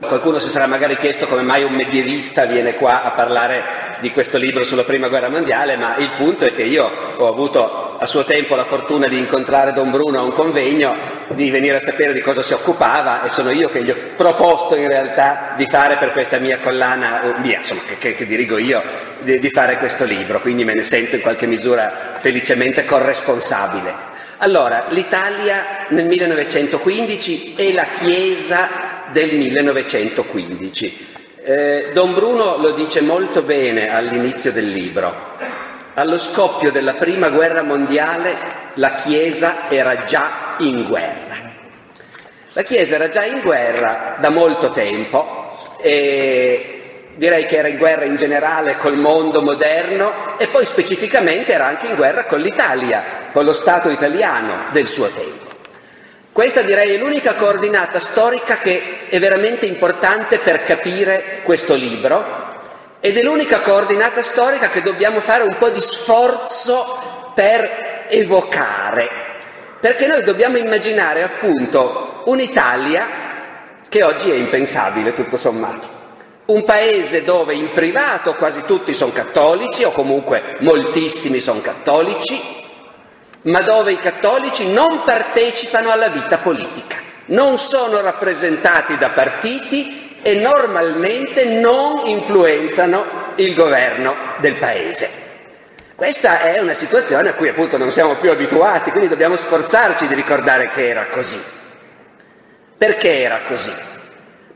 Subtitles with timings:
[0.00, 4.38] Qualcuno si sarà magari chiesto come mai un medievista viene qua a parlare di questo
[4.38, 8.24] libro sulla prima guerra mondiale, ma il punto è che io ho avuto a suo
[8.24, 10.96] tempo la fortuna di incontrare Don Bruno a un convegno,
[11.28, 14.74] di venire a sapere di cosa si occupava e sono io che gli ho proposto
[14.74, 18.82] in realtà di fare per questa mia collana, mia, insomma, che, che, dirigo io,
[19.20, 24.08] di, di fare questo libro, quindi me ne sento in qualche misura felicemente corresponsabile.
[24.38, 31.06] Allora, l'Italia nel 1915 e la Chiesa del 1915.
[31.42, 35.36] Eh, Don Bruno lo dice molto bene all'inizio del libro.
[35.94, 38.34] Allo scoppio della prima guerra mondiale
[38.74, 41.36] la Chiesa era già in guerra.
[42.52, 46.80] La Chiesa era già in guerra da molto tempo e
[47.16, 51.88] direi che era in guerra in generale col mondo moderno e poi specificamente era anche
[51.88, 55.49] in guerra con l'Italia, con lo Stato italiano del suo tempo.
[56.40, 62.48] Questa direi è l'unica coordinata storica che è veramente importante per capire questo libro
[62.98, 69.10] ed è l'unica coordinata storica che dobbiamo fare un po' di sforzo per evocare,
[69.80, 73.06] perché noi dobbiamo immaginare appunto un'Italia
[73.86, 75.88] che oggi è impensabile tutto sommato.
[76.46, 82.40] Un paese dove in privato quasi tutti sono cattolici o comunque moltissimi sono cattolici,
[83.42, 86.96] ma dove i cattolici non partecipano alla vita politica,
[87.26, 95.28] non sono rappresentati da partiti e normalmente non influenzano il governo del paese.
[95.94, 100.14] Questa è una situazione a cui appunto non siamo più abituati, quindi dobbiamo sforzarci di
[100.14, 101.40] ricordare che era così.
[102.76, 103.72] Perché era così?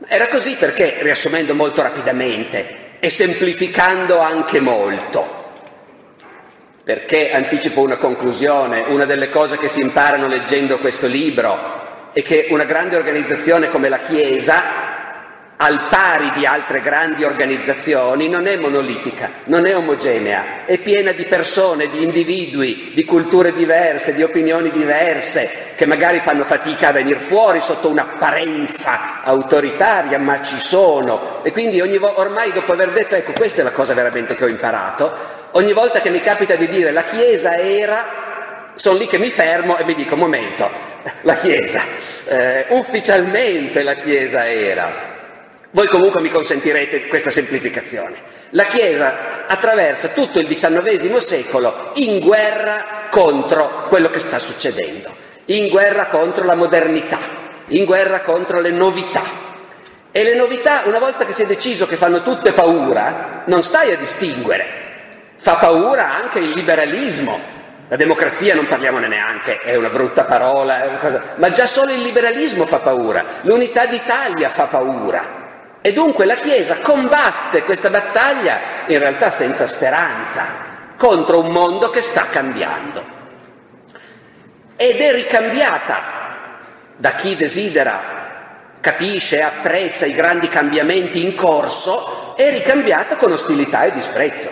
[0.07, 5.44] Era così perché, riassumendo molto rapidamente e semplificando anche molto,
[6.85, 12.45] perché anticipo una conclusione, una delle cose che si imparano leggendo questo libro è che
[12.51, 14.94] una grande organizzazione come la Chiesa,
[15.57, 21.25] al pari di altre grandi organizzazioni, non è monolitica, non è omogenea, è piena di
[21.25, 27.19] persone, di individui, di culture diverse, di opinioni diverse, che magari fanno fatica a venire
[27.19, 31.43] fuori sotto un'apparenza autoritaria, ma ci sono.
[31.43, 34.49] E quindi vo- ormai dopo aver detto, ecco, questa è la cosa veramente che ho
[34.49, 39.29] imparato, Ogni volta che mi capita di dire la Chiesa era, sono lì che mi
[39.29, 40.69] fermo e mi dico, momento,
[41.21, 41.81] la Chiesa,
[42.27, 45.13] eh, ufficialmente la Chiesa era.
[45.75, 48.15] Voi comunque mi consentirete questa semplificazione.
[48.51, 55.13] La Chiesa attraversa tutto il XIX secolo in guerra contro quello che sta succedendo,
[55.47, 57.19] in guerra contro la modernità,
[57.67, 59.21] in guerra contro le novità.
[60.13, 63.91] E le novità, una volta che si è deciso che fanno tutte paura, non stai
[63.91, 64.83] a distinguere
[65.35, 67.37] Fa paura anche il liberalismo.
[67.89, 71.21] La democrazia non parliamone neanche, è una brutta parola, una cosa...
[71.35, 75.44] ma già solo il liberalismo fa paura, l'unità d'Italia fa paura.
[75.85, 80.47] E dunque la Chiesa combatte questa battaglia, in realtà senza speranza,
[80.97, 83.03] contro un mondo che sta cambiando.
[84.75, 86.01] Ed è ricambiata
[86.95, 88.01] da chi desidera,
[88.79, 94.49] capisce, apprezza i grandi cambiamenti in corso, è ricambiata con ostilità e disprezzo.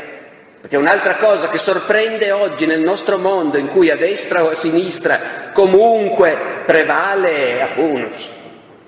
[0.62, 4.54] Perché un'altra cosa che sorprende oggi nel nostro mondo, in cui a destra o a
[4.54, 8.42] sinistra comunque prevale, appunto,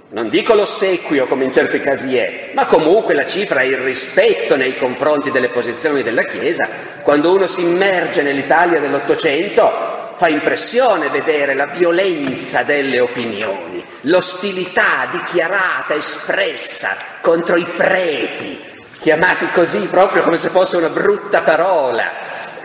[0.09, 4.55] non dico l'ossequio come in certi casi è, ma comunque la cifra è il rispetto
[4.55, 6.67] nei confronti delle posizioni della Chiesa,
[7.01, 15.95] quando uno si immerge nell'Italia dell'Ottocento fa impressione vedere la violenza delle opinioni, l'ostilità dichiarata,
[15.95, 18.59] espressa contro i preti,
[18.99, 22.11] chiamati così proprio come se fosse una brutta parola,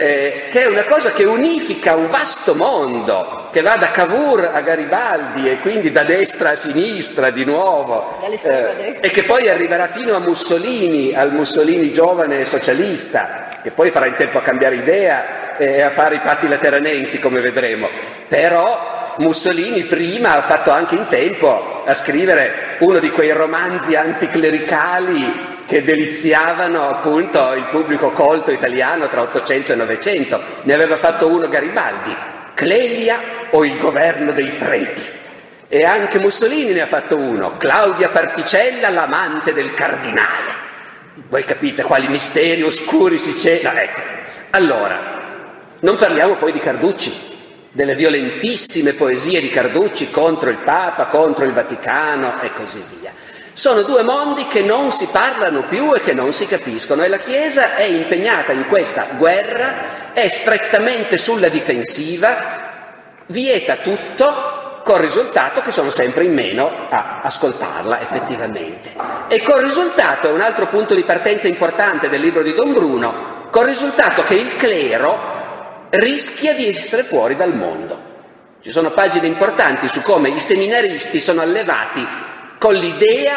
[0.00, 4.62] eh, che è una cosa che unifica un vasto mondo, che va da Cavour a
[4.62, 10.17] Garibaldi e quindi da destra a sinistra di nuovo, eh, e che poi arriverà fino
[10.17, 15.82] a Mussolini, al Mussolini giovane socialista, che poi farà in tempo a cambiare idea e
[15.82, 17.91] a fare i patti lateranensi, come vedremo.
[18.26, 25.50] Però Mussolini prima ha fatto anche in tempo a scrivere uno di quei romanzi anticlericali
[25.70, 30.40] che deliziavano appunto il pubblico colto italiano tra 800 e 900.
[30.62, 32.12] Ne aveva fatto uno Garibaldi,
[32.55, 33.20] Clelia
[33.50, 35.00] o il governo dei preti.
[35.69, 40.58] E anche Mussolini ne ha fatto uno, Claudia Particella, l'amante del cardinale.
[41.28, 43.81] Voi capite quali misteri oscuri si c'era?
[43.81, 44.00] Ecco.
[44.50, 47.12] Allora, non parliamo poi di Carducci,
[47.70, 53.12] delle violentissime poesie di Carducci contro il Papa, contro il Vaticano e così via.
[53.61, 57.19] Sono due mondi che non si parlano più e che non si capiscono e la
[57.19, 62.39] Chiesa è impegnata in questa guerra, è strettamente sulla difensiva,
[63.27, 68.95] vieta tutto col risultato che sono sempre in meno a ascoltarla effettivamente.
[69.29, 73.49] E col risultato, è un altro punto di partenza importante del libro di Don Bruno,
[73.51, 78.09] col risultato che il clero rischia di essere fuori dal mondo.
[78.63, 82.30] Ci sono pagine importanti su come i seminaristi sono allevati
[82.61, 83.37] con l'idea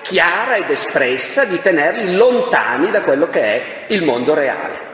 [0.00, 4.88] chiara ed espressa di tenerli lontani da quello che è il mondo reale.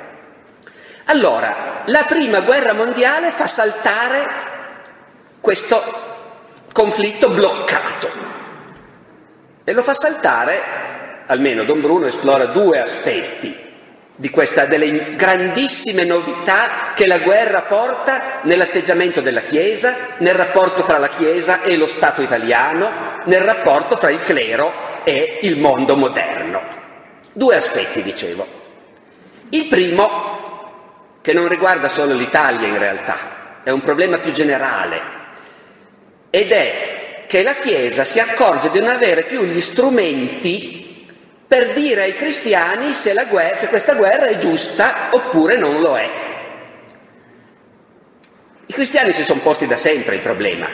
[1.05, 4.27] Allora, la prima guerra mondiale fa saltare
[5.43, 5.83] questo
[6.73, 8.11] conflitto bloccato
[9.63, 10.63] e lo fa saltare,
[11.27, 13.66] almeno Don Bruno esplora due aspetti
[14.17, 20.99] di questa, delle grandissime novità che la guerra porta nell'atteggiamento della Chiesa, nel rapporto fra
[20.99, 26.63] la Chiesa e lo Stato italiano, nel rapporto fra il clero e il mondo moderno.
[27.33, 28.47] Due aspetti, dicevo.
[29.51, 35.01] Il primo, che non riguarda solo l'Italia in realtà, è un problema più generale,
[36.31, 40.86] ed è che la Chiesa si accorge di non avere più gli strumenti
[41.47, 46.11] per dire ai cristiani se, guerra, se questa guerra è giusta oppure non lo è.
[48.67, 50.67] I cristiani si sono posti da sempre il problema.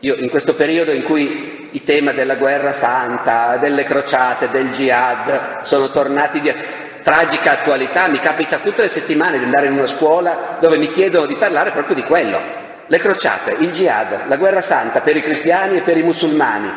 [0.00, 5.62] Io in questo periodo in cui i temi della guerra santa, delle crociate, del jihad
[5.62, 6.54] sono tornati di
[7.02, 11.26] tragica attualità, mi capita tutte le settimane di andare in una scuola dove mi chiedono
[11.26, 15.78] di parlare proprio di quello le crociate, il jihad, la guerra santa per i cristiani
[15.78, 16.72] e per i musulmani.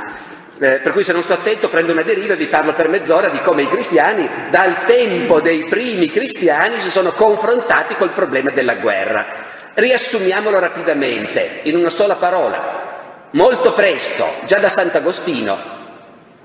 [0.62, 3.30] Eh, per cui se non sto attento prendo una deriva e vi parlo per mezz'ora
[3.30, 8.76] di come i cristiani dal tempo dei primi cristiani si sono confrontati col problema della
[8.76, 9.26] guerra.
[9.74, 13.28] Riassumiamolo rapidamente in una sola parola.
[13.32, 15.58] Molto presto, già da Sant'Agostino,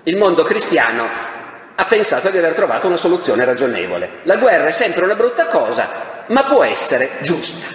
[0.05, 1.09] il mondo cristiano
[1.75, 4.21] ha pensato di aver trovato una soluzione ragionevole.
[4.23, 5.89] La guerra è sempre una brutta cosa,
[6.29, 7.75] ma può essere giusta.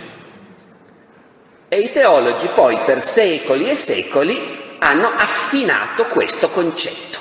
[1.68, 7.20] E i teologi poi per secoli e secoli hanno affinato questo concetto.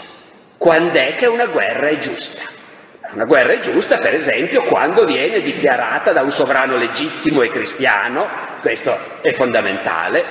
[0.57, 2.43] Quando è che una guerra è giusta?
[3.13, 8.29] Una guerra è giusta, per esempio, quando viene dichiarata da un sovrano legittimo e cristiano,
[8.61, 10.25] questo è fondamentale,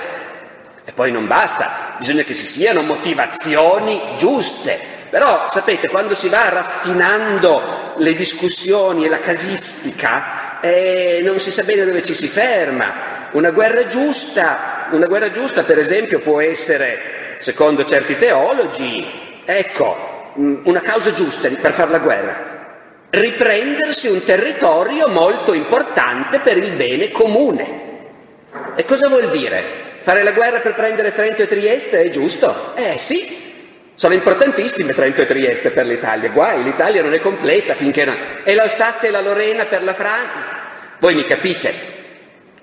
[0.84, 4.96] e poi non basta, bisogna che ci siano motivazioni giuste.
[5.10, 11.62] Però, sapete, quando si va raffinando le discussioni e la casistica, eh, non si sa
[11.62, 13.28] bene dove ci si ferma.
[13.32, 19.06] Una guerra giusta, una guerra giusta per esempio può essere, secondo certi teologi,
[19.44, 22.56] ecco, mm, una causa giusta per fare la guerra.
[23.10, 27.86] Riprendersi un territorio molto importante per il bene comune.
[28.76, 29.86] E cosa vuol dire?
[30.00, 32.74] Fare la guerra per prendere Trento e Trieste è giusto?
[32.76, 33.48] Eh sì,
[33.94, 38.16] sono importantissime Trento e Trieste per l'Italia, guai, l'Italia non è completa finché non...
[38.44, 40.56] E l'Alsazia e la Lorena per la Francia?
[41.00, 41.74] Voi mi capite,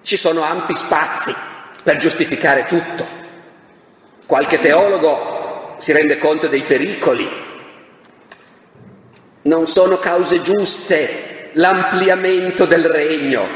[0.01, 1.35] ci sono ampi spazi
[1.83, 3.24] per giustificare tutto.
[4.25, 7.29] Qualche teologo si rende conto dei pericoli.
[9.43, 13.47] Non sono cause giuste l'ampliamento del regno,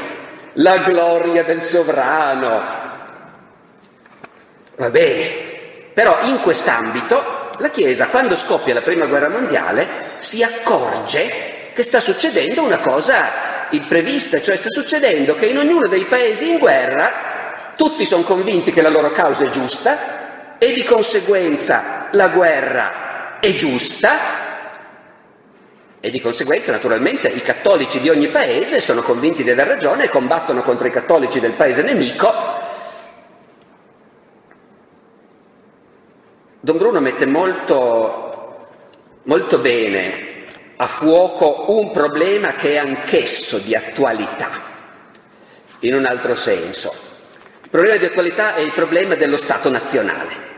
[0.54, 2.62] la gloria del sovrano.
[4.76, 5.28] Va bene,
[5.92, 11.98] però in quest'ambito la Chiesa, quando scoppia la Prima Guerra Mondiale, si accorge che sta
[11.98, 18.04] succedendo una cosa imprevista, cioè sta succedendo che in ognuno dei paesi in guerra tutti
[18.04, 20.19] sono convinti che la loro causa è giusta
[20.62, 24.38] e di conseguenza la guerra è giusta
[25.98, 30.10] e di conseguenza naturalmente i cattolici di ogni paese sono convinti di aver ragione e
[30.10, 32.30] combattono contro i cattolici del paese nemico.
[36.60, 38.68] Don Bruno mette molto,
[39.22, 40.44] molto bene
[40.76, 44.50] a fuoco un problema che è anch'esso di attualità,
[45.78, 46.92] in un altro senso.
[47.62, 50.49] Il problema di attualità è il problema dello Stato nazionale.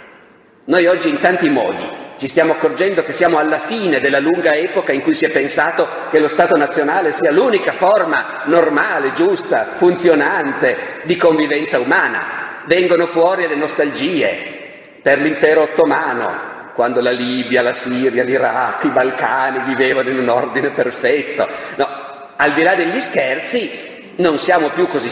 [0.65, 1.85] Noi oggi in tanti modi
[2.17, 5.89] ci stiamo accorgendo che siamo alla fine della lunga epoca in cui si è pensato
[6.09, 12.63] che lo Stato nazionale sia l'unica forma normale, giusta, funzionante di convivenza umana.
[12.67, 19.65] Vengono fuori le nostalgie per l'impero ottomano, quando la Libia, la Siria, l'Iraq, i Balcani
[19.67, 21.49] vivevano in un ordine perfetto.
[21.75, 21.89] No,
[22.37, 25.11] al di là degli scherzi, non siamo più così...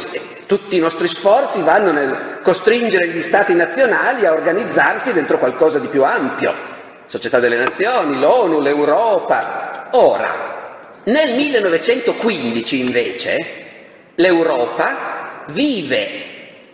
[0.50, 5.87] tutti i nostri sforzi vanno nel costringere gli stati nazionali a organizzarsi dentro qualcosa di
[5.87, 6.52] più ampio,
[7.07, 9.90] Società delle Nazioni, l'ONU, l'Europa.
[9.92, 13.37] Ora, nel 1915 invece
[14.16, 16.09] l'Europa vive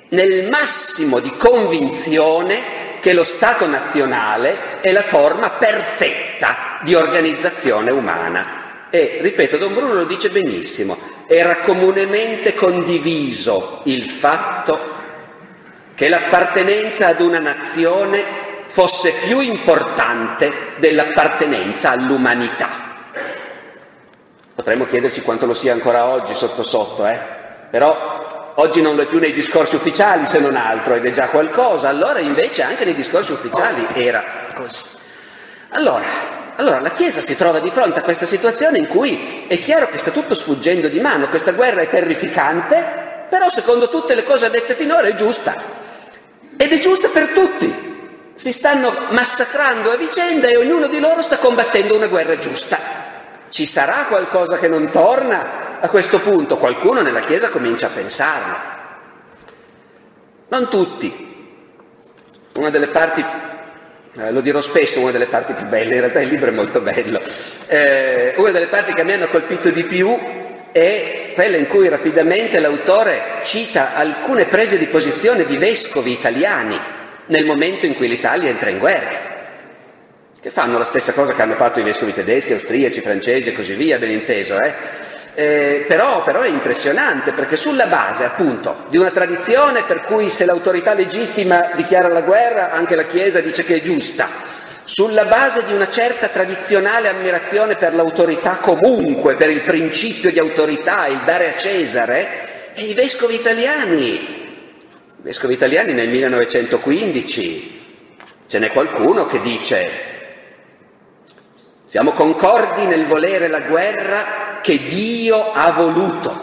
[0.08, 8.88] nel massimo di convinzione che lo Stato nazionale è la forma perfetta di organizzazione umana.
[8.88, 14.94] E, ripeto, Don Bruno lo dice benissimo, era comunemente condiviso il fatto
[15.94, 18.24] che l'appartenenza ad una nazione
[18.66, 22.84] fosse più importante dell'appartenenza all'umanità.
[24.54, 27.18] Potremmo chiederci quanto lo sia ancora oggi sotto sotto, eh?
[27.70, 28.16] però
[28.58, 31.90] Oggi non lo è più nei discorsi ufficiali se non altro ed è già qualcosa,
[31.90, 34.82] allora invece anche nei discorsi ufficiali era così.
[35.70, 36.04] Allora,
[36.56, 39.98] allora la Chiesa si trova di fronte a questa situazione in cui è chiaro che
[39.98, 44.74] sta tutto sfuggendo di mano, questa guerra è terrificante, però secondo tutte le cose dette
[44.74, 45.54] finora è giusta.
[46.56, 47.84] Ed è giusta per tutti.
[48.34, 52.78] Si stanno massacrando a vicenda e ognuno di loro sta combattendo una guerra giusta.
[53.48, 55.64] Ci sarà qualcosa che non torna?
[55.80, 58.56] a questo punto qualcuno nella Chiesa comincia a pensarlo.
[60.48, 61.24] Non tutti.
[62.54, 63.24] Una delle parti,
[64.18, 66.80] eh, lo dirò spesso, una delle parti più belle, in realtà il libro è molto
[66.80, 67.20] bello,
[67.66, 70.16] eh, una delle parti che mi hanno colpito di più
[70.72, 76.78] è quella in cui rapidamente l'autore cita alcune prese di posizione di vescovi italiani
[77.26, 79.34] nel momento in cui l'Italia entra in guerra
[80.46, 83.74] che fanno la stessa cosa che hanno fatto i vescovi tedeschi, austriaci, francesi e così
[83.74, 84.72] via, ben inteso, eh?
[85.38, 90.46] Eh, però, però, è impressionante perché sulla base appunto di una tradizione per cui se
[90.46, 94.30] l'autorità legittima dichiara la guerra anche la Chiesa dice che è giusta,
[94.84, 101.06] sulla base di una certa tradizionale ammirazione per l'autorità comunque, per il principio di autorità,
[101.06, 107.84] il dare a Cesare, e i vescovi italiani, i vescovi italiani nel 1915
[108.46, 109.90] ce n'è qualcuno che dice
[111.88, 116.40] siamo concordi nel volere la guerra che Dio ha voluto,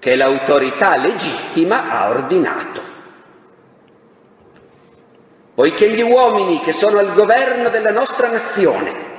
[0.00, 2.82] che l'autorità legittima ha ordinato.
[5.54, 9.10] Poiché gli uomini che sono al governo della nostra nazione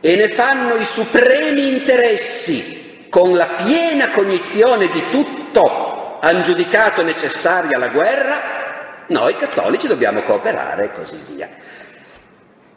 [0.00, 7.78] e ne fanno i supremi interessi con la piena cognizione di tutto hanno giudicato necessaria
[7.78, 11.48] la guerra, noi cattolici dobbiamo cooperare e così via.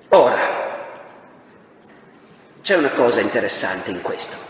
[0.08, 0.38] Ora,
[2.62, 4.49] c'è una cosa interessante in questo.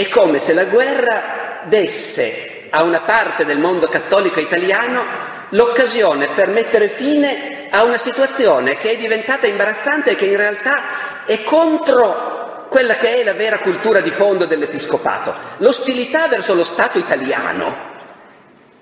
[0.00, 5.04] È come se la guerra desse a una parte del mondo cattolico italiano
[5.50, 11.24] l'occasione per mettere fine a una situazione che è diventata imbarazzante e che in realtà
[11.26, 15.34] è contro quella che è la vera cultura di fondo dell'Episcopato.
[15.58, 17.76] L'ostilità verso lo Stato italiano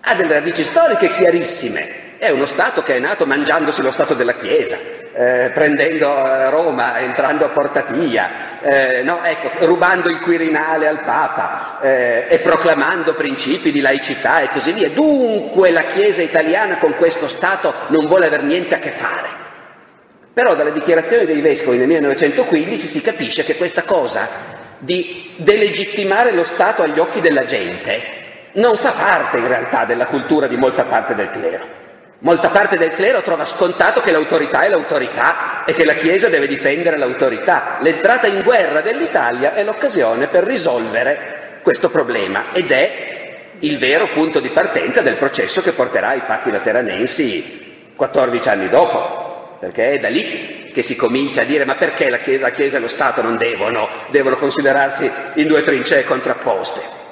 [0.03, 2.17] ha delle radici storiche chiarissime.
[2.19, 4.79] È uno Stato che è nato mangiandosi lo Stato della Chiesa,
[5.19, 11.01] eh, prendendo eh, Roma, entrando a Porta Pia, eh, no, ecco, rubando il Quirinale al
[11.01, 14.91] Papa eh, e proclamando principi di laicità e così via.
[14.91, 19.47] Dunque la Chiesa italiana con questo Stato non vuole aver niente a che fare.
[20.33, 24.29] Però dalle dichiarazioni dei vescovi nel 1915 si capisce che questa cosa
[24.79, 28.15] di delegittimare lo Stato agli occhi della gente
[28.53, 31.78] non fa parte in realtà della cultura di molta parte del clero.
[32.21, 36.49] Molta parte del clero trova scontato che l'autorità è l'autorità e che la Chiesa deve
[36.49, 37.79] difendere l'autorità.
[37.81, 44.41] L'entrata in guerra dell'Italia è l'occasione per risolvere questo problema ed è il vero punto
[44.41, 50.09] di partenza del processo che porterà ai patti lateranensi 14 anni dopo, perché è da
[50.09, 53.23] lì che si comincia a dire ma perché la Chiesa, la Chiesa e lo Stato
[53.23, 57.08] non devono, devono considerarsi in due trincee contrapposte.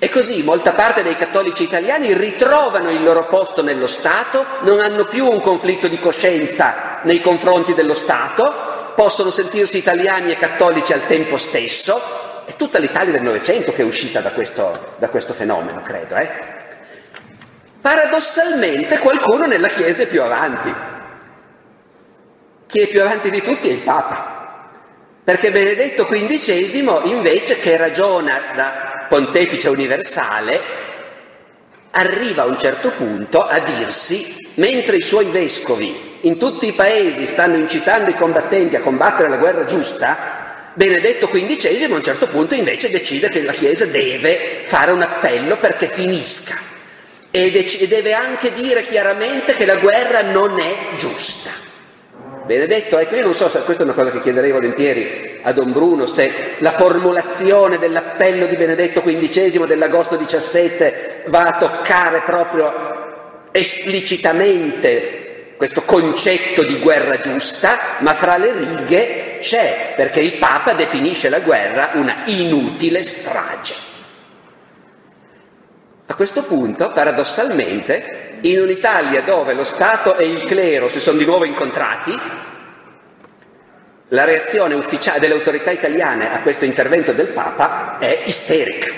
[0.00, 5.06] E così molta parte dei cattolici italiani ritrovano il loro posto nello Stato, non hanno
[5.06, 11.04] più un conflitto di coscienza nei confronti dello Stato, possono sentirsi italiani e cattolici al
[11.06, 12.44] tempo stesso.
[12.44, 16.14] È tutta l'Italia del Novecento che è uscita da questo, da questo fenomeno, credo.
[16.14, 16.30] Eh?
[17.80, 20.72] Paradossalmente qualcuno nella Chiesa è più avanti.
[22.68, 24.36] Chi è più avanti di tutti è il Papa.
[25.24, 30.60] Perché Benedetto XV invece che ragiona da pontefice universale,
[31.90, 37.26] arriva a un certo punto a dirsi, mentre i suoi vescovi in tutti i paesi
[37.26, 42.54] stanno incitando i combattenti a combattere la guerra giusta, Benedetto XV a un certo punto
[42.54, 46.56] invece decide che la Chiesa deve fare un appello perché finisca
[47.30, 47.50] e
[47.88, 51.67] deve anche dire chiaramente che la guerra non è giusta.
[52.48, 55.70] Benedetto, ecco, io non so se questa è una cosa che chiederei volentieri a Don
[55.70, 65.52] Bruno, se la formulazione dell'appello di Benedetto XV dell'agosto 17 va a toccare proprio esplicitamente
[65.58, 71.40] questo concetto di guerra giusta, ma fra le righe c'è, perché il Papa definisce la
[71.40, 73.87] guerra una inutile strage.
[76.18, 81.44] Questo punto, paradossalmente, in un'Italia dove lo Stato e il clero si sono di nuovo
[81.44, 82.20] incontrati,
[84.08, 88.88] la reazione ufficiale delle autorità italiane a questo intervento del Papa è isterica.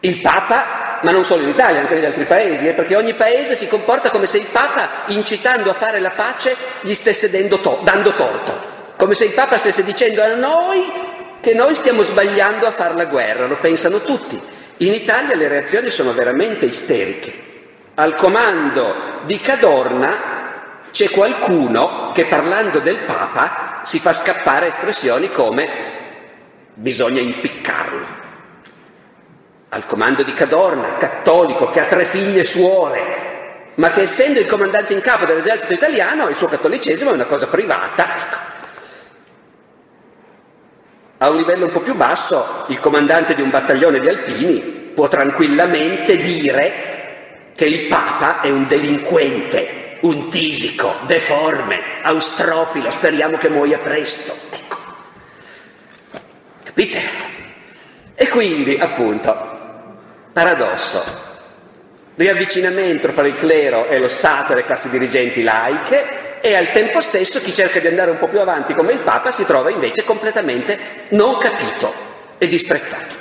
[0.00, 3.56] Il Papa, ma non solo in Italia, anche negli altri paesi, eh, perché ogni paese
[3.56, 8.12] si comporta come se il Papa, incitando a fare la pace, gli stesse to- dando
[8.12, 8.58] torto,
[8.96, 10.84] come se il Papa stesse dicendo a noi
[11.40, 14.58] che noi stiamo sbagliando a fare la guerra, lo pensano tutti.
[14.82, 17.48] In Italia le reazioni sono veramente isteriche.
[17.96, 25.68] Al comando di Cadorna c'è qualcuno che parlando del Papa si fa scappare espressioni come
[26.72, 28.06] bisogna impiccarlo.
[29.68, 34.94] Al comando di Cadorna, cattolico, che ha tre figlie suore, ma che essendo il comandante
[34.94, 38.16] in capo dell'esercito italiano, il suo cattolicesimo è una cosa privata.
[38.16, 38.49] Ecco.
[41.22, 44.58] A un livello un po' più basso, il comandante di un battaglione di alpini
[44.94, 53.50] può tranquillamente dire che il Papa è un delinquente, un tisico, deforme, austrofilo, speriamo che
[53.50, 54.34] muoia presto.
[54.50, 54.76] Ecco.
[56.62, 57.00] Capite?
[58.14, 59.36] E quindi, appunto,
[60.32, 61.04] paradosso,
[62.14, 67.00] riavvicinamento fra il clero e lo Stato e le classi dirigenti laiche, e al tempo
[67.00, 70.04] stesso chi cerca di andare un po' più avanti come il Papa si trova invece
[70.04, 70.78] completamente
[71.10, 71.92] non capito
[72.38, 73.14] e disprezzato.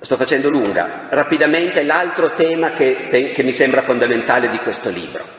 [0.00, 1.06] Sto facendo lunga.
[1.10, 5.38] Rapidamente l'altro tema che, che mi sembra fondamentale di questo libro.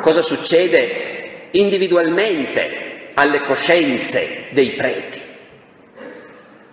[0.00, 5.25] Cosa succede individualmente alle coscienze dei preti?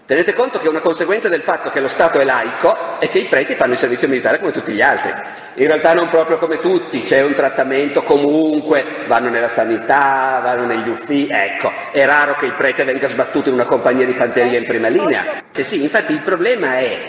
[0.06, 3.28] Tenete conto che una conseguenza del fatto che lo Stato è laico è che i
[3.28, 5.14] preti fanno il servizio militare come tutti gli altri.
[5.54, 10.90] In realtà non proprio come tutti, c'è un trattamento comunque, vanno nella sanità, vanno negli
[10.90, 14.66] uffici, ecco, è raro che il prete venga sbattuto in una compagnia di fanteria in
[14.66, 15.44] prima linea.
[15.54, 17.00] Eh sì, infatti il problema è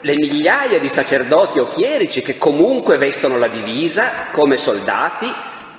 [0.00, 5.30] le migliaia di sacerdoti o chierici che comunque vestono la divisa come soldati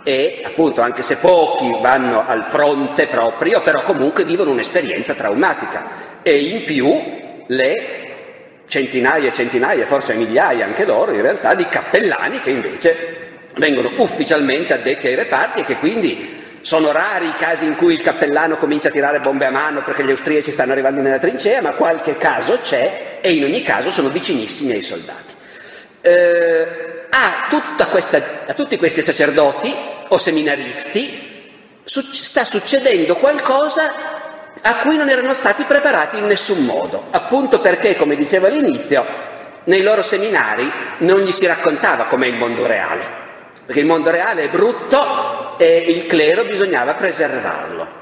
[0.03, 6.43] e appunto anche se pochi vanno al fronte proprio, però comunque vivono un'esperienza traumatica e
[6.43, 8.09] in più le
[8.67, 13.17] centinaia e centinaia, forse migliaia anche loro in realtà, di cappellani che invece
[13.55, 18.01] vengono ufficialmente addetti ai reparti e che quindi sono rari i casi in cui il
[18.01, 21.71] cappellano comincia a tirare bombe a mano perché gli austriaci stanno arrivando nella trincea, ma
[21.71, 25.33] qualche caso c'è e in ogni caso sono vicinissimi ai soldati.
[26.01, 26.67] Eh,
[27.09, 29.75] a, questa, a tutti questi sacerdoti
[30.13, 31.29] o seminaristi
[31.85, 33.93] sta succedendo qualcosa
[34.61, 39.05] a cui non erano stati preparati in nessun modo, appunto perché, come dicevo all'inizio,
[39.63, 40.69] nei loro seminari
[40.99, 43.03] non gli si raccontava com'è il mondo reale,
[43.65, 47.99] perché il mondo reale è brutto e il clero bisognava preservarlo.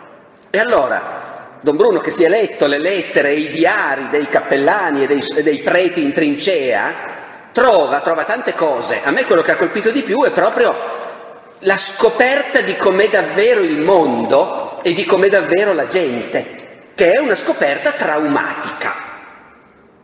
[0.50, 5.04] E allora Don Bruno, che si è letto le lettere e i diari dei cappellani
[5.04, 6.96] e dei, dei preti in trincea,
[7.52, 9.02] trova, trova tante cose.
[9.04, 10.99] A me quello che ha colpito di più è proprio
[11.60, 16.46] la scoperta di com'è davvero il mondo e di com'è davvero la gente,
[16.96, 19.08] che è una scoperta traumatica.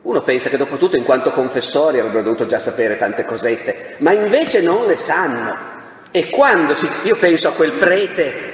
[0.02, 4.12] Uno pensa che dopo tutto in quanto confessori avrebbero dovuto già sapere tante cosette, ma
[4.12, 5.74] invece non le sanno.
[6.12, 8.54] E quando si, io penso a quel prete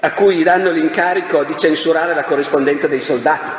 [0.00, 3.50] a cui danno l'incarico di censurare la corrispondenza dei soldati,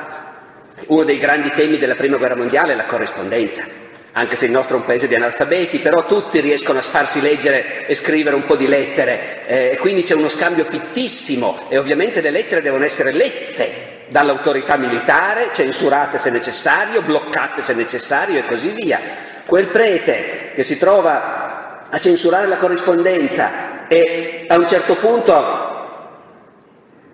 [0.87, 3.82] uno dei grandi temi della prima guerra mondiale è la corrispondenza
[4.13, 7.87] anche se il nostro è un paese di analfabeti, però tutti riescono a farsi leggere
[7.87, 12.29] e scrivere un po' di lettere, eh, quindi c'è uno scambio fittissimo e ovviamente le
[12.29, 18.99] lettere devono essere lette dall'autorità militare, censurate se necessario, bloccate se necessario e così via.
[19.45, 25.71] Quel prete che si trova a censurare la corrispondenza e a un certo punto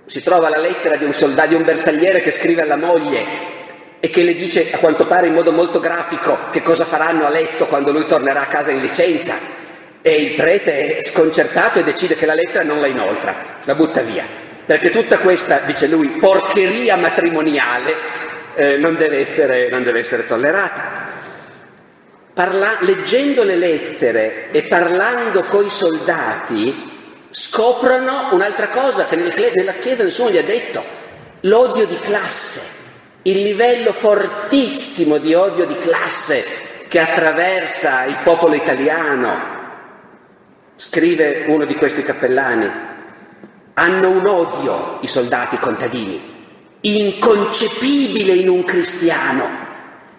[0.06, 3.59] si trova la lettera di un soldato, di un bersagliere che scrive alla moglie
[4.00, 7.30] e che le dice a quanto pare in modo molto grafico che cosa faranno a
[7.30, 9.58] letto quando lui tornerà a casa in licenza.
[10.02, 14.02] E il prete è sconcertato e decide che la lettera non la inoltra, la butta
[14.02, 14.26] via,
[14.66, 17.96] perché tutta questa, dice lui, porcheria matrimoniale
[18.56, 21.08] eh, non, deve essere, non, deve essere, tollerata.
[22.34, 26.88] Parla, leggendo le lettere e parlando coi soldati
[27.30, 30.82] scoprono un'altra cosa che nella Chiesa nessuno gli ha detto,
[31.42, 32.78] l'odio di classe
[33.30, 36.44] il livello fortissimo di odio di classe
[36.88, 39.58] che attraversa il popolo italiano
[40.76, 42.72] scrive uno di questi cappellani,
[43.74, 46.22] hanno un odio i soldati contadini,
[46.82, 49.68] inconcepibile in un cristiano,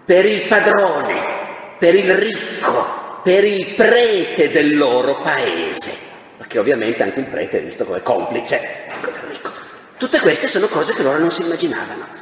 [0.05, 5.93] per il padrone, per il ricco, per il prete del loro paese,
[6.37, 9.49] perché ovviamente anche il prete è visto come complice ecco, del ricco.
[9.97, 12.20] Tutte queste sono cose che loro non si immaginavano.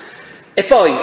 [0.53, 0.95] E poi,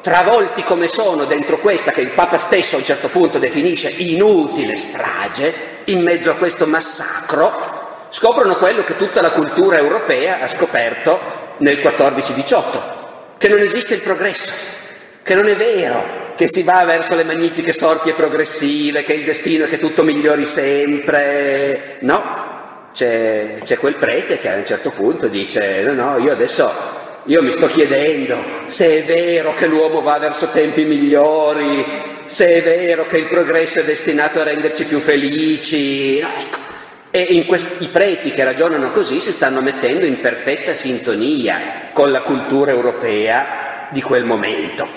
[0.00, 4.76] travolti come sono dentro questa che il Papa stesso a un certo punto definisce inutile
[4.76, 11.40] strage, in mezzo a questo massacro, scoprono quello che tutta la cultura europea ha scoperto
[11.58, 12.82] nel 14-18,
[13.38, 14.52] che non esiste il progresso,
[15.22, 19.64] che non è vero che si va verso le magnifiche sorti progressive, che il destino
[19.64, 25.28] è che tutto migliori sempre, no, c'è, c'è, quel prete che a un certo punto
[25.28, 30.18] dice no, no, io adesso io mi sto chiedendo se è vero che l'uomo va
[30.18, 31.86] verso tempi migliori,
[32.24, 36.18] se è vero che il progresso è destinato a renderci più felici.
[36.18, 36.58] Ecco.
[37.14, 42.22] E questi, i preti che ragionano così si stanno mettendo in perfetta sintonia con la
[42.22, 44.88] cultura europea di quel momento.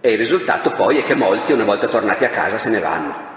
[0.00, 3.34] E il risultato poi è che molti, una volta tornati a casa, se ne vanno.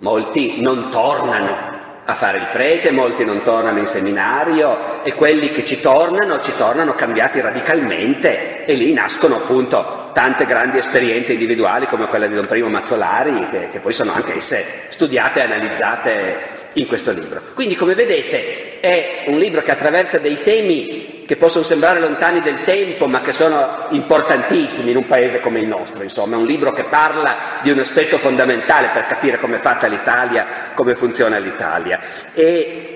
[0.00, 1.71] Molti non tornano
[2.04, 6.52] a fare il prete, molti non tornano in seminario e quelli che ci tornano, ci
[6.56, 12.46] tornano cambiati radicalmente e lì nascono appunto tante grandi esperienze individuali come quella di Don
[12.46, 16.38] Primo Mazzolari che, che poi sono anche esse studiate e analizzate
[16.74, 17.40] in questo libro.
[17.54, 22.62] Quindi come vedete è un libro che attraversa dei temi che possono sembrare lontani del
[22.62, 26.72] tempo, ma che sono importantissimi in un paese come il nostro, insomma, è un libro
[26.72, 32.00] che parla di un aspetto fondamentale per capire come è fatta l'Italia, come funziona l'Italia.
[32.34, 32.92] E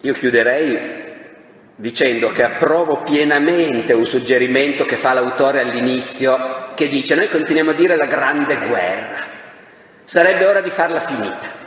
[0.00, 1.04] io chiuderei
[1.76, 7.74] dicendo che approvo pienamente un suggerimento che fa l'autore all'inizio, che dice noi continuiamo a
[7.74, 9.18] dire la grande guerra,
[10.04, 11.64] sarebbe ora di farla finita.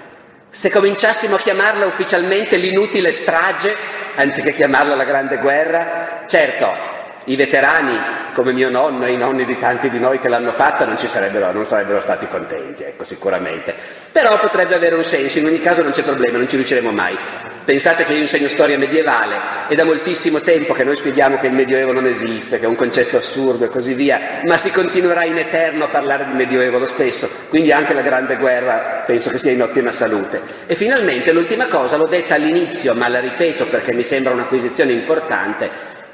[0.51, 3.75] Se cominciassimo a chiamarla ufficialmente l'inutile strage,
[4.15, 6.88] anziché chiamarla la grande guerra, certo,
[7.25, 10.85] i veterani come mio nonno e i nonni di tanti di noi che l'hanno fatta
[10.85, 13.75] non, sarebbero, non sarebbero stati contenti, ecco, sicuramente.
[14.11, 17.17] Però potrebbe avere un senso, in ogni caso non c'è problema, non ci riusciremo mai.
[17.65, 21.53] Pensate che io insegno storia medievale e da moltissimo tempo che noi spieghiamo che il
[21.53, 25.37] Medioevo non esiste, che è un concetto assurdo e così via, ma si continuerà in
[25.37, 29.51] eterno a parlare di Medioevo lo stesso, quindi anche la Grande Guerra penso che sia
[29.51, 30.41] in ottima salute.
[30.65, 35.69] E finalmente l'ultima cosa, l'ho detta all'inizio, ma la ripeto perché mi sembra un'acquisizione importante,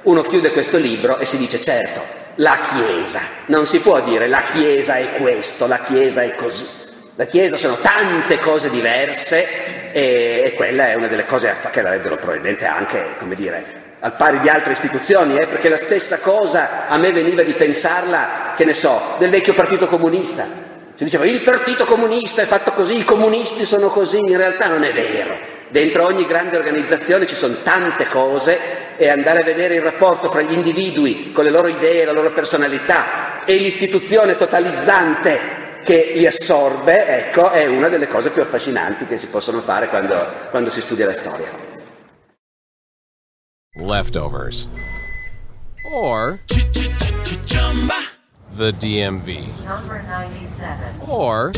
[0.06, 2.02] uno chiude questo libro e si dice certo,
[2.36, 6.68] la Chiesa, non si può dire la Chiesa è questo, la Chiesa è così.
[7.16, 12.18] La Chiesa sono tante cose diverse e, e quella è una delle cose che rendono
[12.18, 16.98] probabilmente anche, come dire, al pari di altre istituzioni, eh, perché la stessa cosa a
[16.98, 20.46] me veniva di pensarla, che ne so, del vecchio partito comunista.
[20.94, 24.84] Si diceva il partito comunista è fatto così, i comunisti sono così, in realtà non
[24.84, 25.36] è vero.
[25.70, 30.42] Dentro ogni grande organizzazione ci sono tante cose e andare a vedere il rapporto fra
[30.42, 37.06] gli individui con le loro idee, la loro personalità e l'istituzione totalizzante che li assorbe,
[37.06, 40.16] ecco, è una delle cose più affascinanti che si possono fare quando,
[40.50, 41.48] quando si studia la storia.
[43.76, 44.70] Leftovers.
[45.94, 46.40] Or
[48.58, 49.48] the DMV.
[51.08, 51.52] Or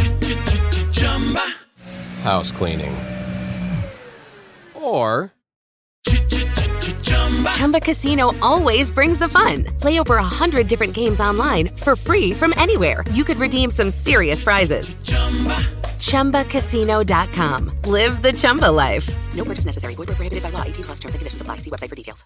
[2.24, 2.94] house cleaning.
[4.74, 5.32] Or
[7.54, 9.66] Chumba Casino always brings the fun.
[9.80, 13.04] Play over a hundred different games online for free from anywhere.
[13.12, 14.96] You could redeem some serious prizes.
[16.00, 17.72] ChumbaCasino.com.
[17.84, 19.08] Live the Chumba life.
[19.36, 19.94] No purchase necessary.
[19.96, 20.64] Void prohibited by law.
[20.64, 21.00] 18 plus.
[21.00, 21.58] Terms and conditions apply.
[21.58, 22.26] See website for details.